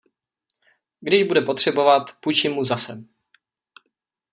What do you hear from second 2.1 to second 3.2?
půjčím mu zase.